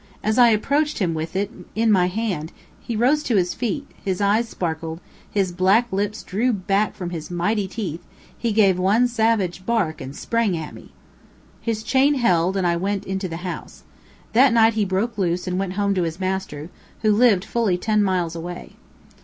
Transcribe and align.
As 0.23 0.39
I 0.39 0.49
approached 0.49 0.97
him 0.97 1.13
with 1.13 1.35
it 1.35 1.51
in 1.75 1.91
my 1.91 2.07
hand, 2.07 2.51
he 2.79 2.95
rose 2.95 3.21
to 3.21 3.35
his 3.35 3.53
feet, 3.53 3.85
his 4.03 4.19
eyes 4.19 4.49
sparkled, 4.49 4.99
his 5.29 5.51
black 5.51 5.93
lips 5.93 6.23
drew 6.23 6.51
back 6.51 6.95
from 6.95 7.11
his 7.11 7.29
mighty 7.29 7.67
teeth, 7.67 8.01
he 8.35 8.51
gave 8.51 8.79
one 8.79 9.07
savage 9.07 9.63
bark 9.63 10.01
and 10.01 10.15
sprang 10.15 10.57
at 10.57 10.73
me. 10.73 10.91
His 11.61 11.83
chain 11.83 12.15
held 12.15 12.57
and 12.57 12.65
I 12.65 12.77
went 12.77 13.05
into 13.05 13.27
the 13.29 13.37
house. 13.45 13.83
That 14.33 14.53
night 14.53 14.73
he 14.73 14.85
broke 14.85 15.19
loose 15.19 15.45
and 15.45 15.59
went 15.59 15.73
home 15.73 15.93
to 15.93 16.01
his 16.01 16.19
master, 16.19 16.71
who 17.03 17.11
lived 17.11 17.45
fully 17.45 17.77
ten 17.77 18.01
miles 18.01 18.35
away. 18.35 18.77